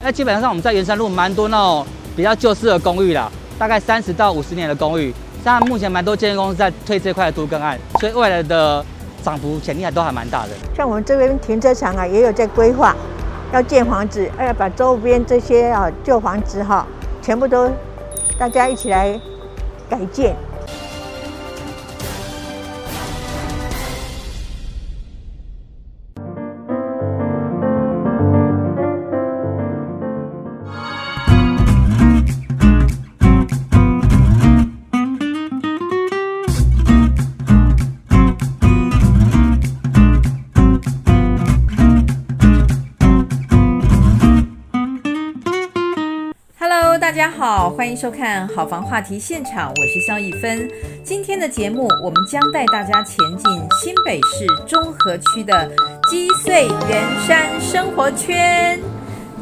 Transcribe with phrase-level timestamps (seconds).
[0.00, 1.84] 那基本上我们在圆山路蛮多那种
[2.14, 8.84] 比较旧式的公寓啦，大概三十到五十年的公寓，像目前蛮多建设公司在推这块的都更案，所以未来的
[9.24, 10.50] 涨幅潜力还都还蛮大的。
[10.76, 12.94] 像我们这边停车场啊，也有在规划
[13.52, 16.86] 要建房子，要把周边这些啊旧房子哈，
[17.20, 17.68] 全部都
[18.38, 19.20] 大家一起来
[19.90, 20.36] 改建。
[47.78, 50.68] 欢迎收看好房话题现场，我是肖一芬。
[51.04, 55.70] 今天的节目，我们将带大家前进新北市中和区的
[56.10, 58.80] 积穗圆山生活圈。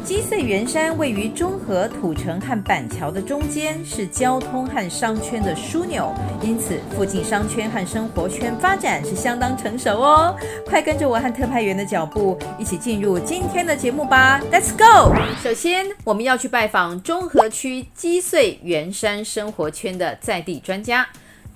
[0.07, 10.33] 积穗圆山位于中和土城和板桥的中间，是交通和商圈的枢纽，因此附近商圈和生活圈发展是相当成熟哦。
[10.65, 15.13] 快跟着我和特派员的脚步，一起进入今天的节目吧，Let's go！
[15.43, 21.05] 首先，我们要去拜访中和区积穗圆山生活圈的在地专家。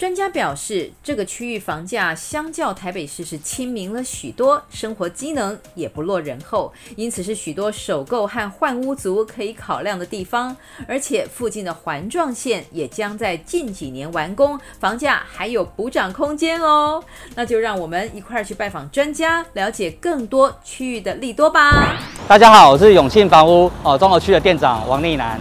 [0.01, 10.57] 专家表示，这个区域房价相较台北市是亲民了许多，生活机能也不落人后，因此是许多首购和换屋族可以考量的地方。
[10.87, 17.03] 而且附近的环状线也将在近几年完工，房价还有补涨空间哦。
[17.35, 21.95] 那就让我们一块儿去拜访专家，了解更多区域的利多吧。
[22.27, 25.39] 大家好，我是永庆房屋哦中和区的店长王立南。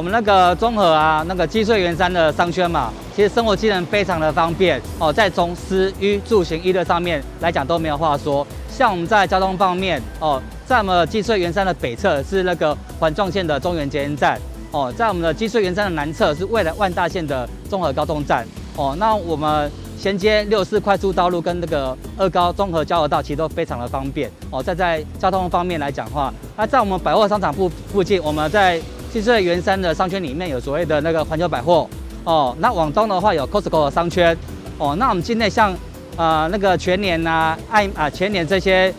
[0.00, 8.46] 我们那个中和啊，那个积穗圆山的商圈嘛，其实生活机能非常的方便哦，在从食衣住行娱乐上面来讲都没有话说。
[8.70, 14.40] 像我们在交通方面哦，在我们积穗圆山的北侧是那个环状线的中原捷运站
[14.70, 18.46] 哦，在我们的积穗圆山的南侧是未来万大线的中和高中站
[18.76, 18.96] 哦。
[18.98, 24.62] 那我们衔接六四快速道路跟那个二高中和交流道，其实都非常的方便哦。
[24.62, 28.80] 在在交通方面来讲的话，那在我们百货商场附附近，我们在
[29.12, 31.88] 积穗圆山的商圈里面有所谓的那个环球百货
[32.22, 34.36] 哦，那往东的话有 Costco 的商圈
[34.78, 35.76] 哦，那我们境内像
[36.16, 38.94] 呃那个全年呐、爱啊全年这些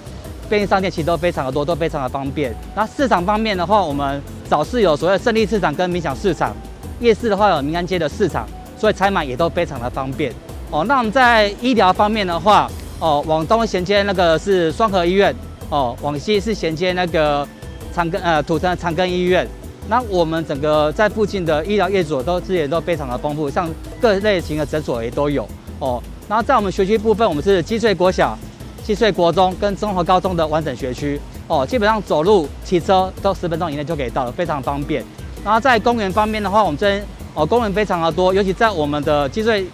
[0.50, 2.54] 便利商店其实都非常的多，都非常的方便。
[2.76, 6.54] 那市场方面的话，我们早市有所谓的胜利市场跟冥想市场，
[7.00, 8.46] 夜市的话有民安街的市场，
[8.78, 10.34] 所以采买也都非常的方便
[10.72, 10.84] 哦。
[10.84, 15.34] 那我们在医疗方面的话哦，往东衔接那个是双和医院
[15.70, 17.48] 哦，往西是衔接那个
[17.94, 19.48] 长庚呃土城的长庚医院。
[19.88, 23.70] 那我们整个在附近的医疗业主都资源都非常的丰富，像
[24.00, 25.46] 各类型的诊所也都有
[25.80, 26.02] 哦。
[26.30, 28.38] 然后在我们学区部分，我们是积穗国小、
[28.84, 35.04] 积穗国中跟综合高中的完整学区哦，基本上走路、骑车都十分钟以内就可以到了，非常方便。
[35.44, 37.04] 然后在公园方面的话，我们这边
[37.34, 39.66] 哦公园非常的多，尤其在我们的积穗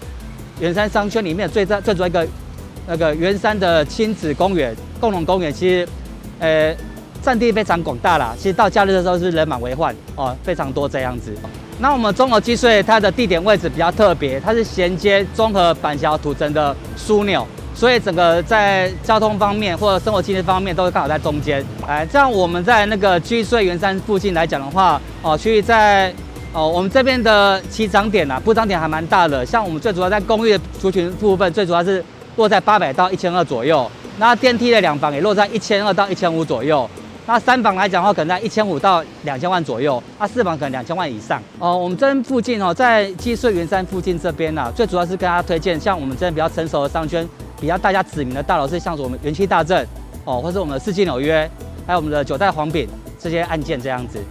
[0.60, 2.28] 圆山商圈里面最在最主要一个
[2.88, 5.88] 那个圆山的亲子公园、共同公园，其实
[6.40, 6.76] 呃。
[7.28, 11.36] 占地非常广大啦，其实到假日的时候是人满为患哦，非常多这样子。
[11.78, 17.46] 那我们综合积穗它的地点位置比较特别，它是衔接综合板桥土城的枢纽，
[17.76, 21.62] 所以整个在交通方面或者生活机能方面都是刚好在中间。
[21.86, 26.14] 哎，这样我们在那个积穗圆山附近来讲的话，哦，区域在
[26.54, 29.46] 哦我们这边的起涨点啊，补涨点还蛮大的。
[29.46, 32.02] 像我们最主要在公寓的族群部分，最主要是
[32.38, 36.90] 落在八百到一千二左右，那电梯的两房也落在一千二到一千五左右。
[37.30, 41.44] 那三房来讲的话，可能在一千五到两千万左右；那四房可能两千万以上。
[41.60, 47.28] 哦，我们这边附近哦，在积穗云山附近这边呢、啊，最主要是跟大家推荐，像我们这边比较成熟的商圈，
[47.60, 49.86] 比较大家指名的大楼是像是我们元气大镇
[50.24, 51.50] 哦，或是我们的世纪纽约，
[51.86, 52.88] 还有我们的九代黄饼
[53.20, 54.24] 这些案件这样子。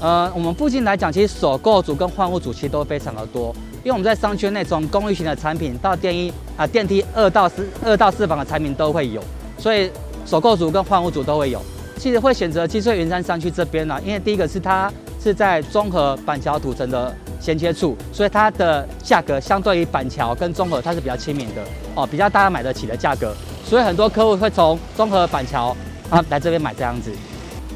[0.00, 3.54] 呃，我们附近来讲，其实首购族跟换屋族其实都非常的多，
[3.84, 9.22] 因为我们在商圈内从公寓型的产品到电一啊电梯二到四二到四房的产品都会有，
[9.58, 9.90] 所以
[10.24, 11.60] 首购族跟换屋组都会有。
[11.98, 14.90] 其实会选择积穗云山商区这边呢、因为第一个是它
[15.20, 21.62] 是在中和板桥土城的衔接处，所以它的价格相对于板桥跟中和它是比较亲民的
[21.96, 23.34] 哦，比较大家买得起的价格，
[23.64, 25.76] 所以很多客户会从中和板桥
[26.08, 27.10] 啊来这边买这样子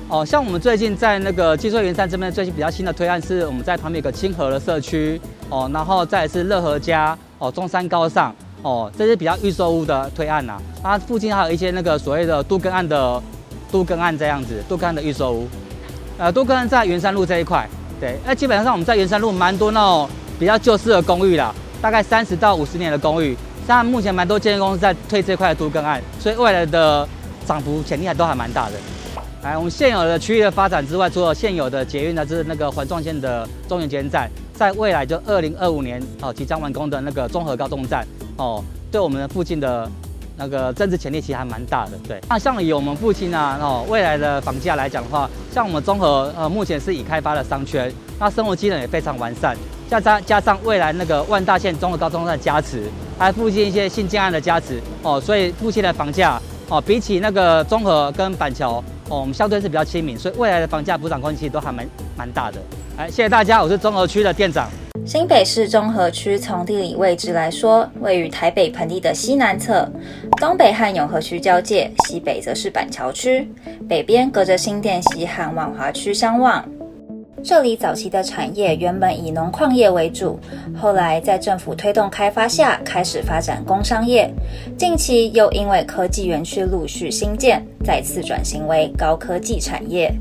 [0.09, 0.25] 哦。
[0.25, 10.63] 像我们最近在那个积穗云山这边最近比较新的推案是我们在旁边有个清河的社区哦，然后再是乐和家哦，中山高尚哦，这是比较预售屋的推案呐、啊。
[10.83, 13.21] 它附近还有一些那个所谓的都更案的。
[13.73, 15.49] 都更案这样子，都更案的预售屋，
[16.19, 20.09] 呃，都更案在圆山路这一块，对，那基本上我们在圆山路蛮多那种
[20.39, 23.37] 比较旧式的公寓啦，大概三十到五十年的公寓，
[23.67, 27.09] 像目前蛮多建设公司在推这块的都更案，所以未来的
[27.47, 28.73] 涨幅潜力还都还蛮大的。
[29.43, 39.91] 哎，我们现有的区域的发展之外，除了现有的捷运呢，就是那个环状线的中原捷运站，在未来就二零二五年哦即将完工的那个综合高中站哦，对我们的附近的
[40.37, 41.93] 那个增值潜力其实还蛮大的。
[42.07, 49.57] 对，那像以我们附近啊哦未来的房价来讲的话，像我们中和呃目前是已开发的商圈，那生活机能也非常完善，
[49.89, 52.83] 加上加上未来那个万大线中和高中站的加持，
[53.19, 58.83] 还附近一些新建案的加持哦，所以附近的房价哦比起那个中和跟板桥。
[59.09, 61.87] 哦，我们相对是比较亲民，所以未来的房价补涨空间其实都还蛮
[62.17, 62.59] 蛮大的。
[62.97, 64.71] 哎，谢谢大家，我是中和区的店长。
[65.05, 69.91] 新北市中和区从地理位置来说，位于台北盆地的西南侧，
[70.37, 73.49] 东北和永和区交界，西北则是板桥区，
[73.89, 76.65] 北边隔着新店溪和万华区相望。
[77.43, 80.39] 这里早期的产业原本以农矿业为主，
[80.79, 84.33] 后来在政府推动开发下，开始发展工商业。
[84.79, 90.15] 近期又因为科技园区陆续兴建，再次转型为高科技产业。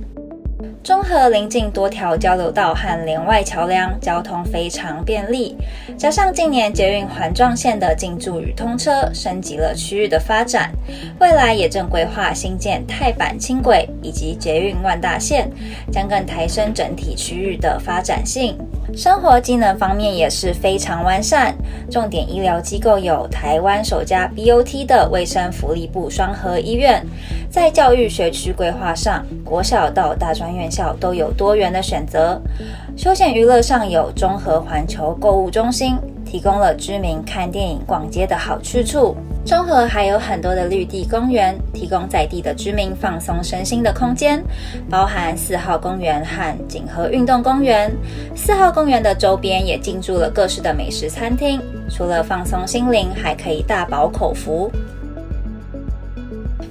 [0.83, 5.55] 中和邻近多条交流道和连外桥梁，交通非常便利。
[5.95, 10.71] 加上近年捷运环状线的进驻与通车，升级了区域的发展。
[11.19, 15.47] 未来也正规划新建泰版轻轨以及捷运万大线，
[15.91, 18.57] 将更抬升整体区域的发展性。
[18.95, 21.55] 生活机能方面也是非常完善，
[21.89, 27.05] 重点医疗机构有台湾首家 BOT 的卫生福利部双和医院。
[27.49, 32.41] 在教育学区规划上，国小到大专院校都有多元的选择。
[32.97, 39.15] 休闲娱乐上有中和环球购物中心，提供了居民看电影、逛街的好去处。
[39.45, 44.41] 中和还有很多的绿地公园，提供在地的居民放松身心的空间，
[44.89, 47.91] 包含四号公园和锦和运动公园。
[48.35, 51.59] 四号公园的周边也进驻了各式的美食餐厅，
[51.89, 54.71] 除了放松心灵，还可以大饱口福。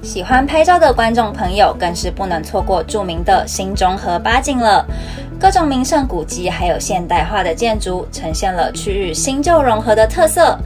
[0.03, 4.87] 喜欢拍照的观众朋友，更是不能错过著名的新中和八景了。
[5.39, 10.59] 各种名胜古迹，还有现代化的建筑，呈现了区域新旧融合的特色。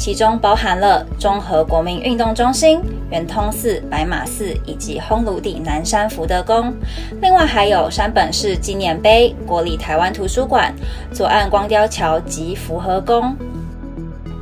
[0.00, 2.80] 其中包含了中和国民运动中心、
[3.10, 6.72] 圆通寺、白马寺以及烘炉地南山福德宫。
[7.20, 10.74] 另外还有山本氏纪念碑、国立台湾图书馆、
[11.12, 13.36] 左岸光雕桥及福和宫。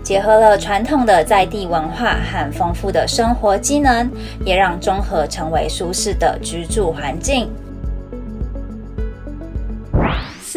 [0.04, 4.08] 结合了传统的在地文化和丰富的生活机能，
[4.44, 7.50] 也让中和成为舒适的居住环境。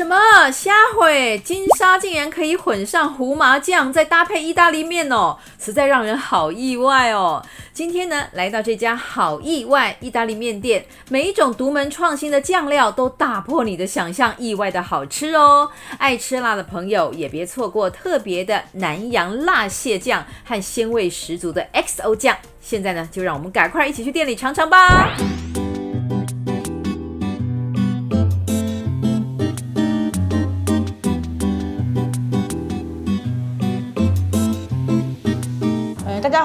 [0.01, 7.45] 什么虾毁金沙竟然可以混上胡麻酱，再搭配意大利面哦，实在让人好意外哦！
[7.71, 15.69] 今天呢，来到这家好意外意大利面店，每一种独门创新的酱料都打破你的想象，意外的好吃哦！
[15.99, 22.35] 爱吃辣的朋友也别错过特别的南洋辣蟹酱和鲜味十足的 XO 酱。
[22.59, 25.15] 现在呢，就让我们赶快一起去店里尝尝吧。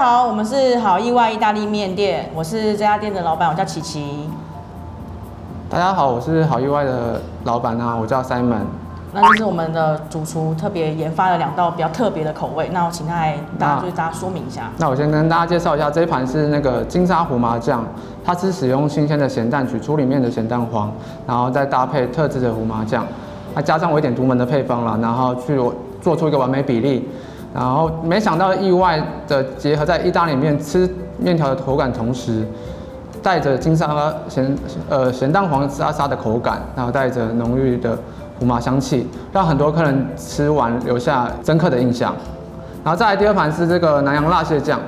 [0.08, 4.30] 好，我们是好意外意大利面店，我是这家店的老板，我叫琪琪。
[5.68, 8.60] 大家好，我是好意外的老板啊，我叫 Simon。
[9.12, 14.70] 那这是我们的主厨特别研发了两道比较特别的口味，那我请他来大家就是大家说明一下。
[14.78, 17.84] 那我先跟大家介绍一下，这一盘是那个金沙胡麻酱，
[18.24, 20.88] 它是使用新鲜的咸蛋取出里面的咸蛋黄，
[21.26, 23.04] 然后再搭配特制的胡麻酱，
[23.56, 25.60] 那加上我一点独门的配方了，然后去
[26.00, 27.08] 做出一个完美比例。
[27.56, 30.86] 然后没想到意外的结合在意大利面吃
[31.16, 32.46] 面条的口感，同时
[33.22, 34.54] 带着金沙咸
[34.90, 37.98] 呃咸蛋黄沙沙的口感，然后带着浓郁的
[38.38, 42.14] 胡麻香气，让很多客人吃完留下深刻的印象。
[42.84, 44.78] 然后再来第二盘是这个南洋辣蟹酱，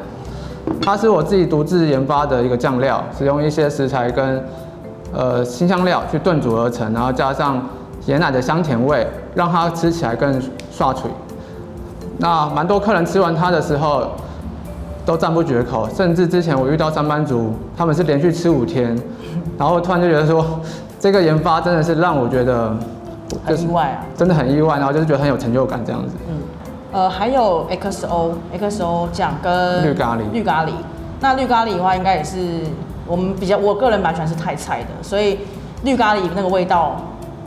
[0.83, 4.45] 它是我自己独自研发的一个酱料，使用一些食材跟
[5.15, 7.67] 呃新香料去炖煮而成，然后加上
[8.09, 10.39] 椰奶的香甜味，让它吃起来更
[10.71, 11.11] 爽脆。
[12.19, 14.09] 那蛮多客人吃完它的时候
[15.07, 19.01] 都赞不绝口，甚至之前我遇到上班族，他们是连续吃五天，
[19.57, 20.61] 然后突然就觉得说，
[20.99, 22.77] 这个研发真的是让我觉得
[23.47, 26.15] 很意外啊，真的很意外，然后就是觉得很有成就感这样子。
[26.29, 26.37] 嗯，
[26.93, 30.71] 呃，还有 XO XO 酱跟绿咖喱绿咖喱，
[31.21, 32.37] 那绿咖喱的话应该也是
[33.07, 35.39] 我们比较，我个人蛮喜欢吃泰菜的，所以
[35.85, 36.97] 绿咖喱那个味道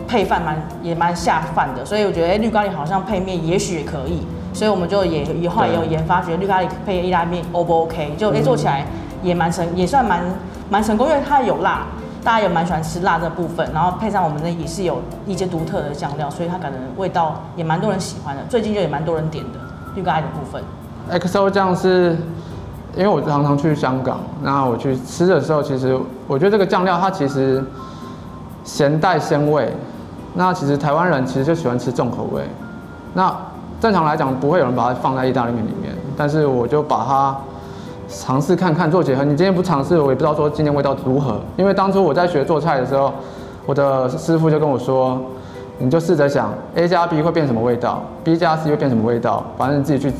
[0.08, 4.26] 配饭蛮也蛮下饭的，所以我觉得绿咖喱好像配面也许也可以。
[4.54, 8.16] 所以我们就也以后也有研发，觉得绿咖喱配意大利面 O 不 OK？
[8.18, 8.86] 就哎、欸、做起来
[9.24, 10.22] 也蛮成，也算蛮
[10.70, 11.86] 蛮成功，因为它有辣，
[12.24, 18.42] 大家也蛮喜欢吃辣这部分，然后配上我们的也是有一些独特的酱料，所以它可能味道也蛮多人喜欢的。
[18.50, 19.60] 最近就也蛮多人点的
[19.96, 20.62] 绿咖喱的部分。
[21.20, 22.18] XO 酱是
[22.96, 27.64] 因为我常常去香港，那我去吃的时候，其实我觉得这个酱料它其实
[28.64, 29.74] 咸带鲜味。
[30.34, 32.44] 那其实台湾人其实就喜欢吃重口味。
[33.14, 33.36] 那
[33.82, 37.36] 正常来讲不会有人把它放在意大利面里面，但是我就把它
[38.08, 39.24] 尝试看看做结合。
[39.24, 41.42] 你今天不尝试，我也不知道说今天味道如何。
[41.58, 43.12] 因为当初我在学做菜的时候，
[43.66, 45.20] 我的师傅就跟我说，
[45.80, 50.16] 你就试着想 A 加 B 会变什么味道，B 加 C 会变什么味道，反正你自己去。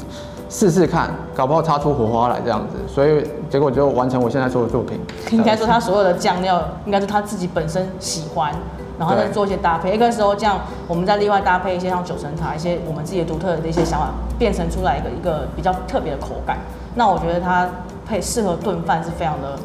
[0.54, 5.00] 试试看，搞不好擦出火花来这样子，所以结果就完成我现在做的作品。
[5.32, 8.54] 应该说他所有的酱料，应该是他自己本身喜欢，
[9.02, 9.96] 然后再做一些搭配。
[9.96, 16.60] 一个时候这样，我们再另外搭配一些像九层塔，一些我们自己独特的一些想法，变成出来一个一个比较特别的口感。
[16.94, 17.68] 那我觉得它
[18.08, 19.58] 配适合炖饭是非常的，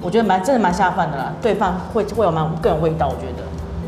[0.00, 1.32] 我觉得蛮真的蛮下饭的啦。
[1.42, 3.42] 炖饭会会有蛮更有味道，我觉得。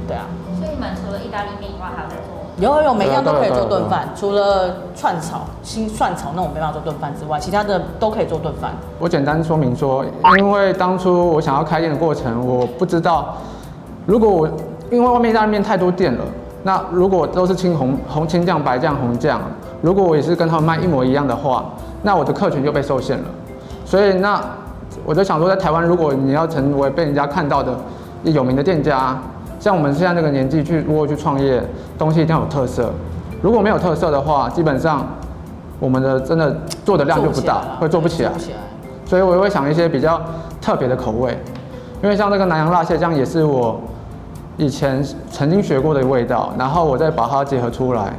[0.08, 0.24] 对啊。
[0.58, 2.32] 所以你们除了意大利面以外，还有在做？
[2.58, 8.72] 有有有，每样都可以做炖饭，除了串炒、新蒜炒那种没办法做炖饭之外，其他的都可以做炖饭。
[8.98, 10.04] 我简单说明说，
[10.38, 13.36] 因为当初我想要开店的过程，我不知道，
[14.04, 14.50] 如果我
[14.92, 16.24] 因为外面意大利面太多店了，
[16.64, 19.40] 那如果都是青红红青酱、白酱、红酱，
[19.80, 21.64] 如果我也是跟他们卖一模一样的话，
[22.02, 23.24] 那我的客群就被受限了。
[23.86, 24.38] 所以那
[25.06, 27.74] 我就想说，在台湾，如果你要成为被人家看到的
[28.24, 29.18] 有名的店家。
[29.58, 31.62] 像我们现在这个年纪去，如果去创业，
[31.96, 32.90] 东西一定要有特色。
[33.40, 35.06] 如果没有特色的话，基本上
[35.80, 38.32] 我们的真的做的量就不大，会做不起来。
[39.06, 40.20] 所以我也会想一些比较
[40.60, 41.38] 特别的口味，
[42.02, 43.80] 因为像这个南洋辣蟹酱也是我
[44.62, 48.12] 以前曾经学过的味道，然后我再把它结合出来。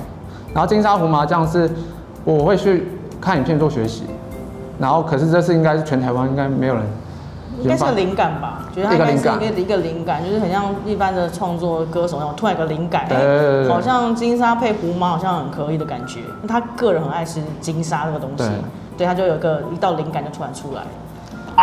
[0.54, 1.70] 然后金沙胡麻酱是
[2.26, 2.90] 我会去
[3.22, 4.04] 看影片做学习，
[4.78, 6.84] 然后可是这次应该是全台湾应该没有人。
[7.62, 13.08] 应该是个灵感吧，觉得它应该是一个一个灵感，就是很像一般的创作歌手那种突然有个灵感，
[13.70, 16.20] 好像金沙配胡麻好像很可以的感觉。
[16.48, 18.50] 他个人很爱吃金沙这个东西，对，
[18.98, 20.82] 对，他就有个一道灵感就突然出来。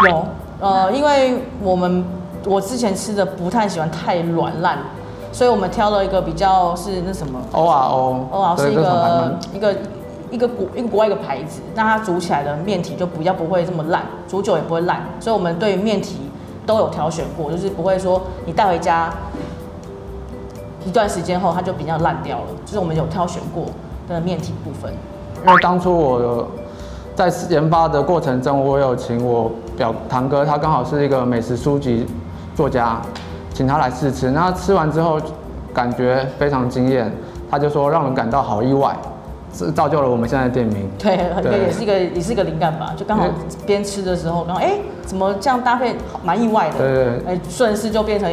[0.09, 0.25] 有，
[0.61, 2.05] 呃，因为我们
[2.47, 4.79] 我之前吃的不太喜欢太软烂，
[5.33, 9.77] 所以我们挑了一个比较是那什么，O R O，O R 是一个一个。
[10.31, 16.19] 一个国一个国外一个牌子，那它煮起来的面体就比较不会这么烂，煮久也不会烂，所以我们对面体
[16.65, 19.13] 都有挑选过，就是不会说你带回家
[20.87, 23.65] 一段时间后它就比较烂掉了，就是我们有挑选过
[24.09, 24.93] 的面体部分。
[25.45, 26.47] 因为当初我
[27.17, 32.07] 在研发的过程中，我有请我表堂哥，他刚好是一个美食书籍
[32.55, 33.01] 作家，
[33.53, 35.21] 请他来试吃，那吃完之后
[35.73, 37.13] 感觉非常惊艳，
[37.51, 38.97] 他就说让人感到好意外。
[39.53, 42.95] 是造就了我们现在的店名，对，对，也是一个也是一个灵感吧。
[42.97, 43.25] 就刚好
[43.67, 46.79] 边吃的时候，刚好哎，怎么这样搭配，蛮意外的。
[46.79, 47.35] 对对，对。
[47.35, 48.33] 哎，顺势就变成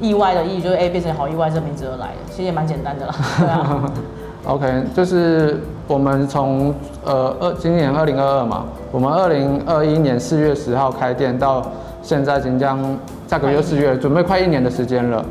[0.00, 3.14] 意外的意，就是哎变成好意外这名字而来的，其实也蛮简单的啦。
[3.38, 3.92] 对啊。
[4.46, 11.64] OK，就是我们从呃二今年二零二二嘛，我们二零二一年四月十号开店，到
[12.02, 12.78] 现在即将
[13.26, 15.24] 下个月四月，准备快一年的时间了。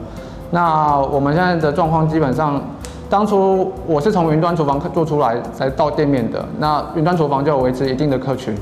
[0.52, 2.62] 那我们现在的状况基本上。
[3.10, 8.56] 当初我是从云端厨房做出来才到店面的，那云端厨房就维持一定的客群，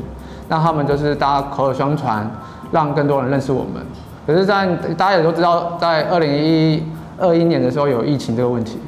[0.47, 2.25] 那他们就是大家口耳相传，
[2.71, 3.83] 让更多人认识我们。
[4.25, 6.81] 可是，在大家也都知道，在二零一
[7.17, 8.79] 二一年的时候有疫情这个问题，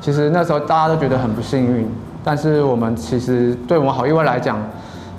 [0.00, 1.84] 其实那时候大家都觉得很不幸运，
[2.22, 4.56] 但是我们其实对我们好意外来讲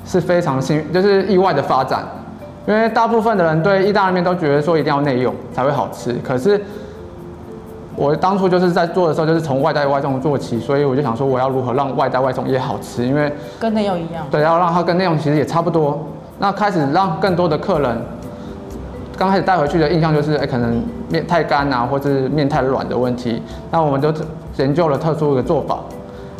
[0.05, 2.07] 是非常幸运，就是意外的发展，
[2.67, 6.61] 因为大部分的人对意大利面都觉得说一定要内用才会好吃，可是。
[7.95, 14.25] 我当初就是在做的时候，就是从外带外送做起，所以我就想说，我要如何让外带外送也好吃，因为跟内用一样。
[14.31, 16.03] 对，要让它跟内用其实也差不多。
[16.39, 17.95] 那开始让更多的客人，
[19.15, 23.39] 刚开始带回去的印象就是，哎，可能面太干啊，或者是面太软的问题。
[23.69, 24.11] 那我们就
[24.57, 25.77] 研究了特殊的做法，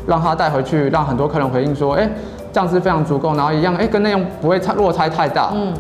[0.08, 2.10] 让他带回去，让很多客人回应说，哎，
[2.52, 5.52] 酱汁非常足够，然后一样，哎，跟内用不会差落差太大。
[5.54, 5.72] 嗯。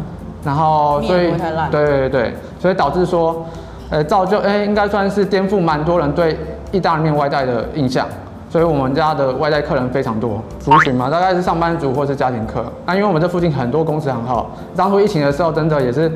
[0.43, 1.31] 然后所以，
[1.71, 3.45] 对对对，所以导致说。
[3.89, 6.35] 呃，造就哎，应该算是颠覆蛮多人对
[6.71, 8.07] 意大利面外带的印象，
[8.49, 12.65] 所以我们家的外带客人非常多，族群嘛，大概是上班族或是家庭客。
[12.87, 16.11] 那因为我们这附近很多公司行号，当初疫情的时候，真的也是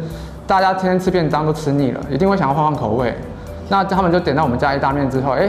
[0.48, 3.14] 大家天天吃便当都吃腻了，一定会想要换换口味。
[3.70, 5.48] 那他们就点到我们家意大利面之后，哎，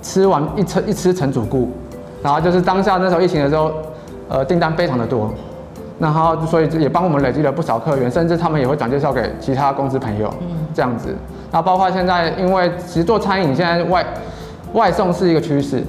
[0.00, 1.72] 吃完一吃一吃成主顾，
[2.22, 3.72] 然后就是当下那时候疫情的时候，
[4.28, 5.28] 呃，订单非常的多。
[6.02, 11.14] 然后，所以也帮我们累积了不少客源，甚至他们也会转介绍给其他公司朋友，嗯这样子。
[11.52, 14.04] 那包括现在，因为其实做餐饮现在外
[14.72, 15.80] 外送是一个趋势，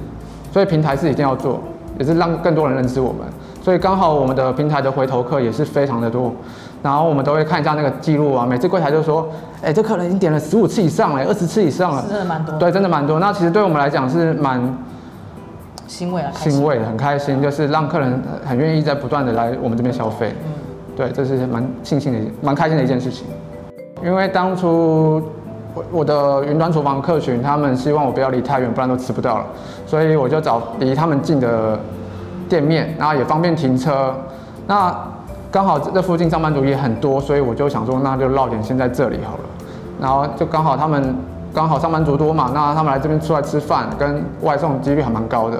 [0.52, 1.58] 所以平台是一定要做，
[1.98, 3.22] 也是让更多人认识我们。
[3.60, 6.32] 所以刚好我们的平台的回头客也是非常的多，
[6.80, 9.28] 然后我们都会看一下那个记录啊，每次柜台就说，
[9.64, 12.56] 哎，这客人已经点了十五次以上了，二十次以上了，真的蛮多。
[12.56, 13.18] 对，真的蛮多。
[13.18, 14.62] 那其实对我们来讲是蛮。
[15.94, 20.34] 欣慰啊，欣慰，很开心，就是让客人很愿意在不断的来我们这边消费。
[20.44, 20.50] 嗯，
[20.96, 23.28] 对，这是蛮庆幸的，蛮开心的一件事情。
[24.02, 25.22] 因为当初
[25.72, 29.46] 我我的云端厨房客群，他们希望我不要离太远，不然都吃不到了，
[29.86, 31.78] 所以我就找离他们近的
[32.48, 34.12] 店面，然后也方便停车。
[34.66, 34.92] 那
[35.52, 39.44] 刚好这附近上班族也很多，所以我就想说，那就绕点先在这里好了。
[40.00, 41.14] 然后就刚好他们
[41.54, 45.56] 刚好上班族多嘛，那他们来这边出来吃饭，跟外送几率还蛮高的。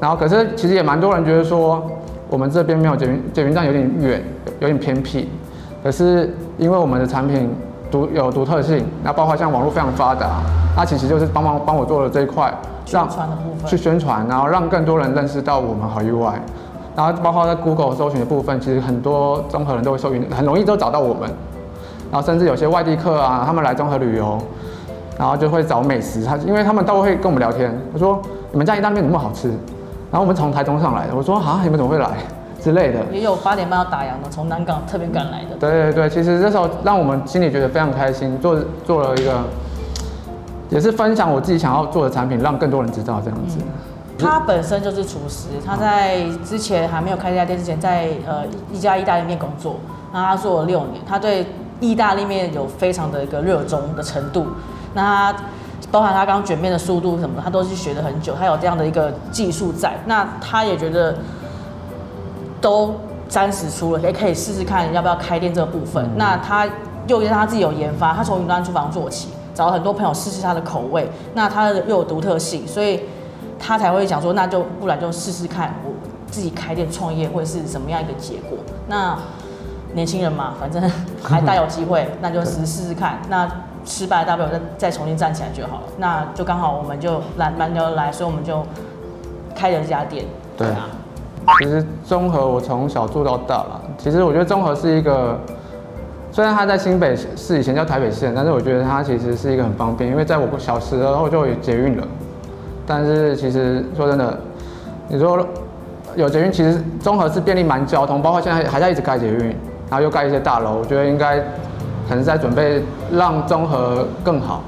[0.00, 1.82] 然后可是其实也蛮多人觉得说，
[2.30, 4.22] 我们这边没有捷运捷运站，有点远，
[4.60, 5.28] 有点偏僻。
[5.82, 7.50] 可是因为我们的产品
[7.90, 10.40] 独有独特性，那包括像网络非常发达，
[10.76, 12.52] 那其实就是帮忙帮我做了这一块，
[12.86, 16.40] 宣传的部分，去宣传，然后让更多人认识到我们好意外。
[16.96, 21.30] 然后包括在 Google 搜寻的部分，其实很多综合人都会搜寻，很容易都找到我们。
[22.10, 24.38] 然后甚至有些外地客啊，他们来综合旅游，
[25.18, 29.52] 然后就会找美食，他因为他们都会跟我们聊天，他说你们家意大利面怎么好吃？
[30.10, 32.10] 然后我们从台中上来的，我说啊，你们怎么会来？
[32.62, 35.56] 之类的，也有八点半要打烊的，从南港特别赶来的。
[35.58, 39.42] 对对对，其实这时候让我们心里觉得非常开心，做做了一个，
[40.68, 43.56] 也是分享我自己想要做的产品，让更多人知道这样子。
[43.60, 49.76] 嗯、他本身就是厨师，他在之前还没有开这家店之前，在呃一家意大利面工作，
[50.12, 51.46] 然后他做了六年，他对
[51.80, 54.46] 意大利面有非常的一个热衷的程度。
[54.92, 55.38] 那他
[55.90, 59.98] 包含他刚卷面的速度什么的，他都是学了很久，他有这样的一个技术在。
[60.06, 61.16] 那他也觉得。
[62.60, 62.94] 都
[63.26, 66.06] 三十出了，也可以试试看要不要开店这个部分。
[66.18, 66.68] 那他
[67.06, 71.10] 又让他自己有研发，他从云端厨房做起，找了很多朋友试试他的口味。
[71.32, 73.00] 那他又有独特性，所以
[73.58, 75.90] 他才会想说，那就不然就试试看，我
[76.30, 78.58] 自己开店创业会是什么样一个结果。
[78.86, 79.16] 那
[79.94, 80.82] 年轻人嘛，反正
[81.22, 83.18] 还大有机会，那就试试试看。
[83.30, 83.50] 那
[83.84, 85.82] 失败大不了再再重新站起来就好了。
[85.98, 88.62] 那就刚好我们就来蛮牛来，所以我们就
[89.54, 90.24] 开了这家店。
[90.56, 90.88] 对啊。
[91.58, 93.80] 其实中和我从小住到大了。
[93.96, 95.36] 其实我觉得中和是一个，
[96.30, 102.06] 虽然它在新北市以前叫台北县，但是我觉得它其实是一个很方便，因为在我小时候就有捷运了。
[102.86, 104.38] 但是其实说真的，
[105.08, 105.44] 你说
[106.14, 109.46] 有捷运，其实中和是便利蛮交通，包括现在还在一直盖捷运，
[109.88, 111.42] 然后又盖一些大楼，我觉得应该
[112.10, 114.64] 可能是在准备让综合更好、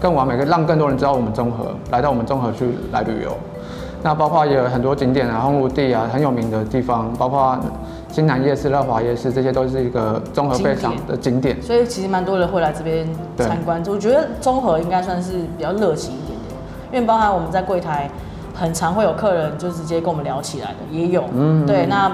[0.00, 3.36] 更完美，让更多人知道我们综合，来到我们综合去来旅游。
[4.02, 7.58] 那包括也有很多景点啊，红炉地啊，很有名的地方，包括
[8.10, 11.60] 新南夜市、乐华夜市，这些都是一个综合非常的景点。
[11.60, 13.82] 所以其实蛮多人会来这边参观。
[13.86, 16.56] 我觉得综合应该算是比较热情一点点，
[16.90, 18.08] 因为包含我们在柜台，
[18.54, 21.24] 很常会有客人就直接跟我们聊起来的，也有。
[21.34, 21.66] 嗯。
[21.66, 22.10] 对，那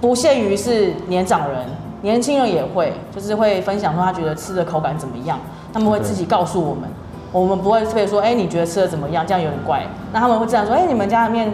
[0.00, 1.58] 不限于是年长人，
[2.02, 5.38] 年轻人也会，就是会分享说他觉得吃的口感怎么样，
[5.72, 6.88] 他们会自己告诉我们。
[7.32, 9.26] 我们不会特别说，哎，你觉得吃的怎么样？
[9.26, 9.82] 这样有点怪。
[10.12, 11.52] 那他们会这样说，哎，你们家的面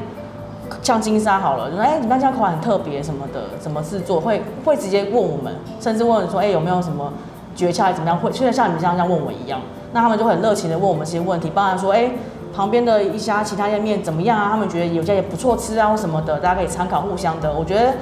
[0.80, 4.20] 像金沙好了，就说，哎，你们家口感很特别什么的，怎么制作？
[4.20, 7.12] 会会直接问我们，甚至问说，哎，有没有什么
[7.56, 8.16] 诀窍，怎么样？
[8.16, 9.60] 会，就像你们这样这样问我一样。
[9.92, 12.10] 那他们就很热情的问我们这些问题，包含说，哎，
[12.54, 14.50] 旁边的一家其他家面怎么样啊？
[14.50, 17.52] 他们觉得有家也不错吃啊，或什么的，大家可以参考，互相的。
[17.52, 17.92] 我觉得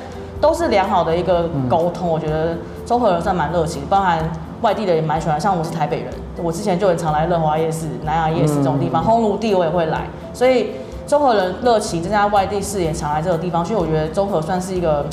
[0.40, 2.08] 都是良好的一个沟通。
[2.08, 4.18] 嗯、我觉得中和人算蛮热情，包含。
[4.60, 10.02] 外地的也蛮喜欢，像我是台北人，我之前就很常来乐华夜市、南雅夜市这种地方，烘炉地我也会来，
[10.34, 10.72] 所以
[11.06, 15.06] 中和人热情，增加外地市也常来这个地方，所以我觉得中和算是一个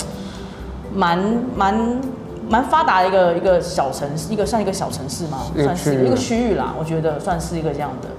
[0.93, 1.17] 蛮
[1.55, 2.01] 蛮
[2.49, 8.09] 蛮发达的一个一个小城市，一个像一个小城市嘛，算是一个区域啦，我觉得算是一个这样的。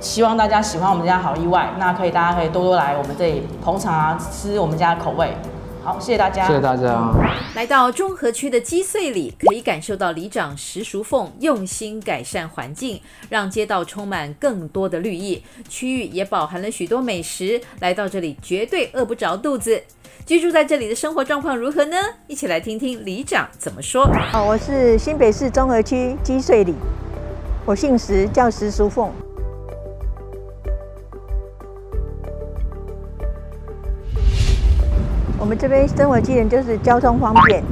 [0.00, 5.36] 希望大家喜欢我们家好意外，那可以大家可以多多来我们这里捧场啊，吃我们家的口味。
[5.84, 6.46] 好，谢谢大家。
[6.46, 7.12] 谢谢大家。
[7.54, 15.42] 来到中和区的鸡碎里，可以感受到里长石淑凤用心改善环境，让街道充满更多的绿意。
[15.68, 19.82] 区域也饱含了许多美食，来到这里绝对饿不着肚子。
[20.24, 21.98] 居住在这里的生活状况如何呢？
[22.26, 24.06] 一起来听听里长怎么说。
[24.32, 26.74] 好，我是新北市中和区鸡碎里，
[27.66, 29.12] 我姓石，叫石淑凤。
[35.44, 37.62] 我们这边生活机能就是交通方便，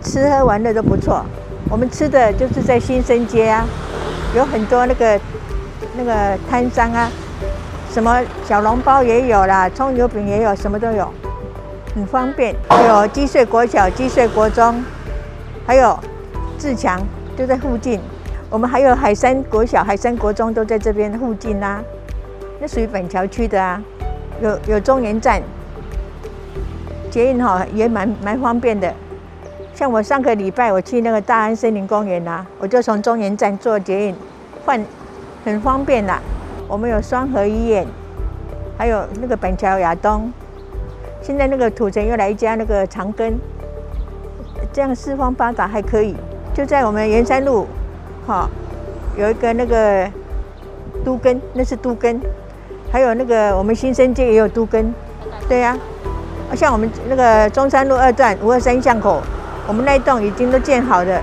[0.00, 1.22] 吃喝玩乐都不错。
[1.68, 3.62] 我们吃的就是在新生街啊，
[4.34, 5.20] 有很多那个
[5.98, 7.10] 那个摊商啊，
[7.92, 11.06] 什么小笼包也有啦，葱油饼也有，什么都有，
[11.94, 12.56] 很方便。
[12.88, 14.82] 有鸡碎国小、鸡碎国中，
[15.66, 15.94] 还有
[16.56, 16.98] 自强
[17.36, 18.00] 就在附近。
[18.48, 21.82] 我们还有海山国小、海山国中都在这边附近啊，
[22.58, 23.78] 那属于板桥区的啊。
[24.40, 25.42] 有有中原站。
[27.10, 28.92] 捷运哈也蛮蛮方便的，
[29.74, 34.14] 像我上个礼拜我去那个大安森林公园啊，我就从中原站坐捷运
[34.64, 34.84] 换，
[35.44, 36.20] 很方便啦。
[36.68, 37.86] 我们有双和医院，
[38.76, 40.32] 还有那个板桥亚东，
[41.22, 43.34] 现在那个土城又来一家那个长庚，
[44.72, 46.14] 这样四方八达还可以。
[46.52, 47.66] 就在我们圆山路，
[48.26, 48.48] 哈，
[49.16, 50.10] 有一个那个
[51.04, 52.20] 都根，那是都根，
[52.90, 54.92] 还有那个我们新生街也有都根，
[55.48, 55.78] 对呀、
[56.54, 59.22] 像我们那个中山路二段五二三巷口，
[59.66, 61.22] 我们那一栋已经都建好了，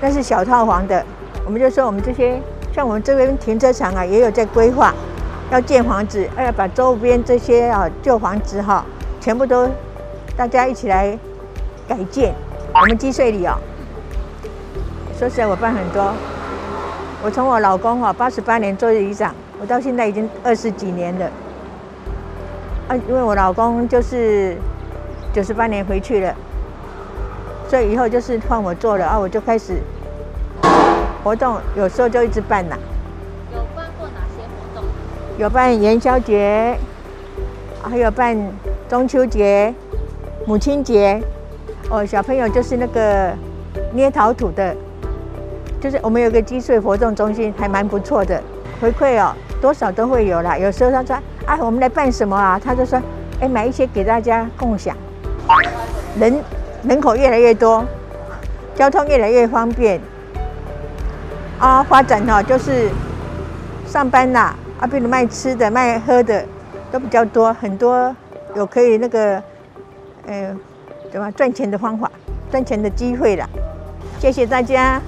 [0.00, 1.04] 那是小套房的。
[1.44, 2.40] 我们就说我们这些，
[2.74, 4.94] 像我们这边停车场啊，也有在规划，
[5.50, 8.84] 要建房子，要把周边这些啊旧房子哈，
[9.20, 9.68] 全部都
[10.36, 11.18] 大家一起来
[11.88, 12.34] 改建。
[12.74, 13.56] 我们积税里哦。
[15.18, 16.12] 说实在，我办很多。
[17.22, 21.30] 我从我老公哈八十八年做里长，我到现在已经二十几年了。
[22.88, 24.56] 啊，因为我老公就是
[25.32, 26.34] 九十八年回去了，
[27.68, 29.74] 所以以后就是换我做了啊，我就开始
[31.24, 32.76] 活动，有时候就一直办呐。
[33.52, 34.84] 有办过哪些活动？
[35.36, 36.78] 有办元宵节，
[37.82, 38.36] 还有办
[38.88, 39.74] 中秋节、
[40.46, 41.20] 母亲节。
[41.90, 43.32] 哦，小朋友就是那个
[43.92, 44.74] 捏陶土的。
[45.80, 48.42] 就是我们有个积穗活动中心，还蛮不错的，
[48.80, 50.56] 回馈哦，多少都会有啦。
[50.56, 52.60] 有时候他说，啊，我们来办什么啊？
[52.62, 53.00] 他就说，
[53.40, 54.96] 哎，买一些给大家共享。
[56.18, 56.42] 人
[56.82, 57.84] 人口越来越多，
[58.74, 60.00] 交通越来越方便，
[61.58, 62.88] 啊，发展哈，就是
[63.86, 66.44] 上班呐，啊，比如卖吃的、卖喝的
[66.90, 68.14] 都比较多，很多
[68.56, 69.42] 有可以那个，
[70.26, 70.56] 呃，
[71.12, 72.10] 怎么赚钱的方法，
[72.50, 73.48] 赚钱的机会了。
[74.18, 75.00] 谢谢大家。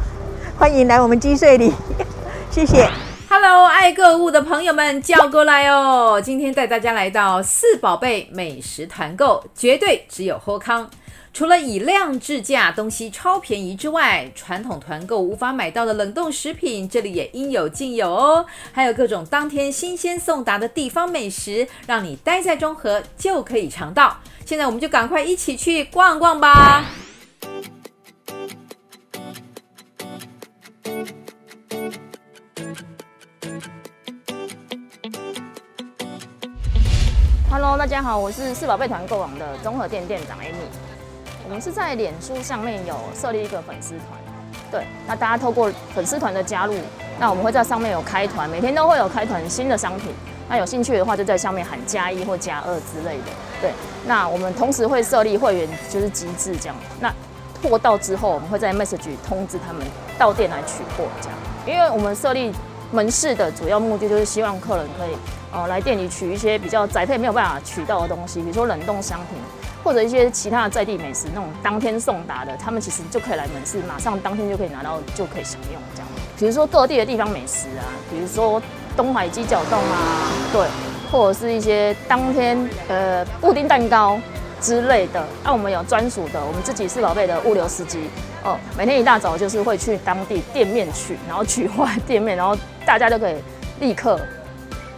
[0.58, 1.72] 欢迎来我们积穗里，
[2.50, 3.05] 谢谢。
[3.28, 6.20] Hello，爱购物的朋友们叫过来哦！
[6.22, 10.88] 今天带大家来到四宝贝美食团购，绝对只有喝康。
[11.34, 18.46] 除了以量制价，东西超便宜之外，传统团购无法买到的冷冻食品，这里也应有尽有哦。
[18.72, 24.16] 还有各种当天新鲜送达的地方美食，让你待在中和就可以尝到。
[24.46, 26.84] 现在我们就赶快一起去逛逛吧。
[37.58, 40.68] Hello，大家好，我是四宝贝团购网的综合店店长 Amy。
[41.42, 44.20] 我们是在脸书上面有设立一个粉丝团，
[44.70, 46.74] 对，那大家透过粉丝团的加入，
[47.18, 50.12] 那我们会在上面有开团，每天都会有开团新的商品。
[50.50, 53.32] 那有兴趣的话，就在上面喊加一或加二之类的。
[53.62, 53.72] 对，
[54.04, 56.76] 那我们同时会设立会员就是机制这样。
[57.00, 57.10] 那
[57.62, 59.82] 货到之后，我们会在 message 通知他们
[60.18, 61.38] 到店来取货这样。
[61.66, 62.52] 因为我们设立
[62.92, 65.10] 门市的主要目的就是希望客人可以。
[65.52, 69.38] 哦，来店里取一些比较宅配没有办法取到的东西，比如说冷冻商品，
[69.82, 76.08] 或者一些其他的在地美食，那种当天送达的，他们其实就可以来门市，马上当天就可以拿到，就可以享用这样。
[76.36, 78.60] 比如说各地的地方美食啊，比如说
[78.96, 80.66] 东海鸡脚冻啊，对，
[81.10, 84.20] 或者是一些当天呃布丁蛋糕
[84.60, 85.24] 之类的。
[85.42, 88.10] 那、我们有专属的，我们自己四宝贝的物流司机
[88.44, 92.54] 哦，每天一大早就是会去当地店面取，然后取货店面，然后
[92.86, 93.34] 大家就可以
[93.80, 94.18] 立刻。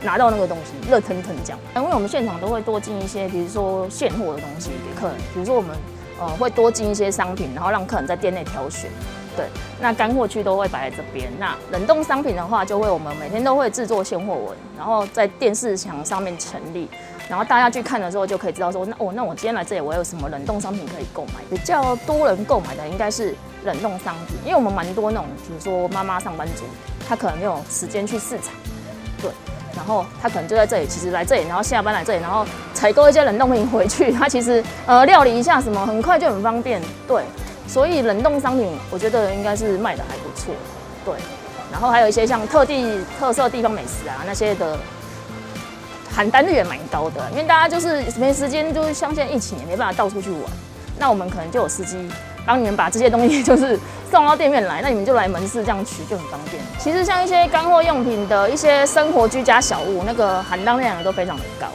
[0.00, 1.58] 拿到那个东西，热腾腾这样。
[1.74, 5.16] 因为我们现场都会多进一些，比如说现货的东西给客人。
[5.34, 5.76] 比如说我们
[6.20, 8.88] 呃会多进一些商品，然后让客人在店内挑选。
[9.36, 9.46] 对，
[9.80, 11.28] 那干货区都会摆在这边。
[11.40, 16.88] 那冷冻商品的话，就会我们每天都会制作现货文，然后在电视墙上面陈立，
[17.28, 21.40] 然后大家去看的时候就可以知道说，那哦，那我今天来这里，我有什么冷冻商品可以购买？
[21.50, 26.62] 比较多人购买的应该是冷冻商品，因为我们蛮多那种，比如说妈妈上班族，
[27.08, 28.52] 他可能没有时间去市场，
[29.22, 29.30] 对。
[29.76, 32.44] 然后他可能就在这里，其实来这里，然后下班来这里，然后
[32.74, 34.10] 采购一些冷冻品回去。
[34.18, 36.82] 他其实呃料理一下什么，很快就很方便。
[37.06, 37.22] 对，
[37.68, 40.52] 所以冷冻商品我觉得应该是卖得还不错。
[41.04, 41.14] 对，
[41.70, 44.76] 然后还有一些像特地特色地方美食啊那些的，
[46.10, 50.42] 喊单率也蛮高的，因为大家就是没时间，就是像现在疫情也没办法到处去玩，
[50.98, 51.96] 那我们可能就有司机。
[52.46, 53.78] 帮你们把这些东西 就是
[54.10, 56.62] 送到店面来，那你们就来门市这样取就很方便。
[56.78, 61.66] 其实像一些干货用品的一些生活居家小物，那个含当量都非常的高。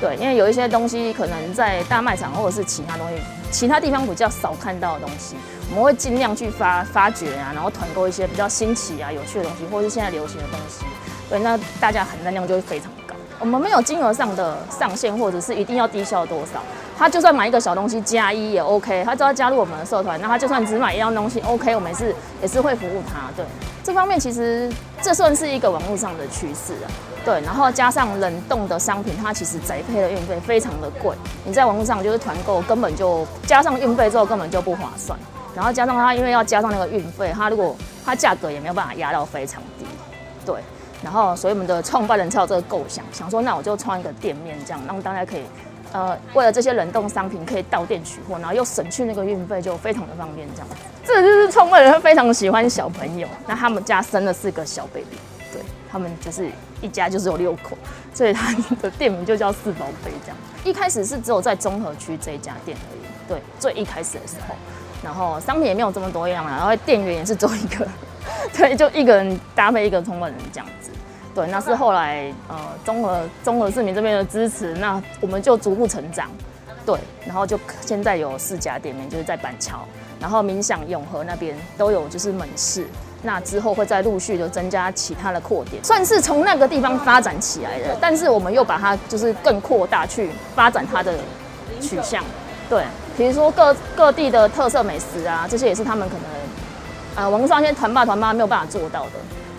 [0.00, 5.36] 对，因为有一些东西可能在大卖场或者是其他东西，其他地方比较少看到的东西，
[5.70, 10.84] 我们会尽量去发发掘啊，然后团购一些比较新奇啊、有趣的东西，或是现在流行的东西。
[11.28, 12.90] 对，那大家含单量就会非常。
[13.38, 16.60] 我们没有金额上的上限，或者是一定要低消多少。
[16.98, 23.30] 他就算买一个小东西加一也 OK，他只要加入我们的社团，那他就算只买一样东西 OK，我们也是也是会服务他。
[23.36, 23.44] 对，
[23.84, 24.68] 这方面其实
[25.00, 26.90] 这算是一个网络上的趋势啊。
[27.24, 35.18] 对，然后加上冷冻的商品，它其实宅配的运费非常的贵，你在网络上就是团购根本就加上运费之后根本就不划算。
[35.54, 39.84] 然后加上它因为要加上那个运费，它如果它价格也没有办法压到非常低。
[40.46, 40.56] 对，
[41.02, 45.42] 然后所以我们的创办人才有这个构想，想说那我就创一个店面，这样让大家可以。
[45.90, 50.46] 呃，为了这些冷冻商品可以到店取货，然后又省去那个运费，就非常的方便。
[50.54, 50.68] 这样，
[51.02, 53.26] 这就是创办人非常喜欢小朋友。
[53.46, 55.16] 那他们家生了四个小 baby，
[55.50, 56.50] 对，他们就是
[56.82, 57.78] 一家就是有六口，
[58.12, 60.36] 所以他的店名就叫四宝贝这样。
[60.62, 64.54] 一开始是只有在中和区这一家店而已，对，最一开始的时候，
[65.02, 67.88] 然后商品也没有这么多样啊，然后店员也是只有一个，
[68.56, 70.90] 对，就一个人搭配一个创办人这样子。
[71.34, 76.28] 对，那是后来呃，综合综合市民这边的支持，那我们就逐步成长，
[76.84, 79.86] 对，然后就现在有四家店面，就是在板桥，
[80.20, 82.88] 然后民享永和那边都有就是门市，
[83.22, 91.14] 那之后会再陆续的增加其他的扩点，算是从那个地方发展起来的，但是我们又把它就是更扩大去发展它的
[91.80, 92.24] 取向，
[92.68, 92.82] 对，
[93.16, 96.22] 比如说各各地的特色美食啊，这些也是他们可能
[97.18, 99.10] 呃网络上一些团爸团妈没有办法做到的。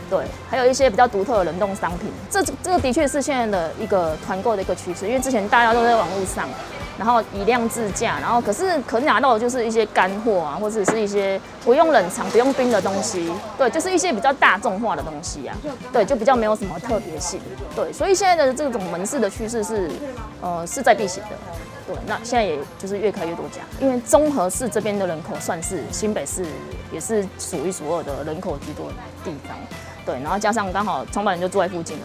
[0.10, 6.50] 对，还有一些比较独特的冷冻商品，这这个的确是现在的一个团购的一个趋势，因为之前大家都在网络上，
[6.98, 15.56] 然后以量制价，然后可是可拿到的就是一些干货啊，或者是一些不用冷藏、不用冰的东西，对，就是一些比较大众化的东西啊，
[15.94, 17.40] 对，就比较没有什么特别性，
[17.76, 19.92] 对，所以现在的这种门市的趋势是，
[20.42, 21.30] 呃，势在必行的，
[21.90, 26.46] 对，那现在也就是越开越多家，因为中和市这边的人口算是新北市
[26.92, 29.58] 也是数一数二的人口居多的地方。
[30.06, 31.98] 对，然后加上刚好创办人就住在附近，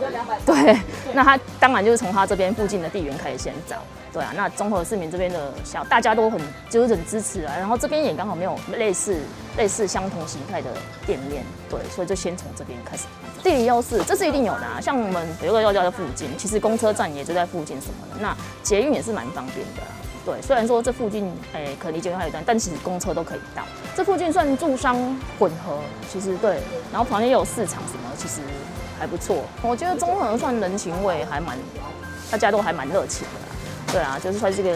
[0.44, 0.78] 对，
[1.14, 3.76] 那他当然就是从他这边附近的地缘开始先找，
[4.12, 9.16] 对啊，那中和市民这边的小大家都很就是很支持啊，然后这边也刚好没有类似
[9.56, 10.70] 类似相同形态的
[11.06, 13.04] 店面，对，所以就先从这边开始。
[13.42, 19.82] 地理优势这是一定有的啊，像我们有个药教在附近，其实公车站也就在附近什么的，那捷运也是蛮方便的。
[20.26, 23.62] 对，虽然说这附近，哎，可能离捷运还有一段，但其实公车都可以到。
[23.94, 24.96] 这附近算住商
[25.38, 25.78] 混合，
[26.10, 28.40] 其实对，然后旁边有市场什么，其实
[28.98, 29.44] 还不错。
[29.60, 31.58] 我觉得中和算人情味还蛮，
[32.30, 33.46] 大家都还蛮热情的啦。
[33.92, 34.70] 对啊，就是说这个，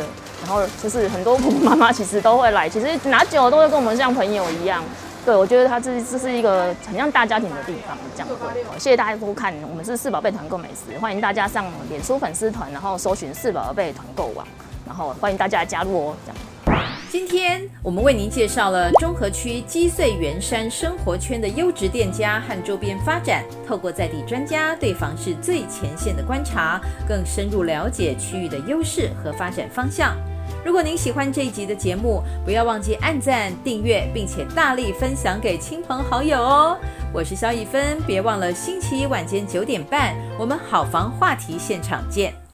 [0.44, 4.84] 然后就是很多婆婆妈妈其实都会来，其实拿酒都会跟我们像朋友一样。
[5.28, 8.62] 对，我觉得它这这是一个很像大家庭的地方，这样对。
[8.78, 14.48] 谢谢大家收看，我们是四宝贝团购美食，欢迎大家上脸书粉丝团，然后搜寻四宝贝团购网。
[14.86, 16.16] 然后欢迎大家加入哦！
[16.24, 16.32] 这
[16.72, 23.44] 样，今天我们为您介绍了中和区基穗圆山生活圈的优质店家和周边发展。
[23.66, 30.16] 透过在地专家对房市最前线的观察，更深入了解区域的优势和发展方向。
[30.64, 36.76] 如果您喜欢这一集的节目，不要忘记按赞、订阅，并且大力分享给亲朋好友哦！
[37.12, 42.47] 我是肖一芬，别忘了星期一晚间九点半，我们好房话题现场见。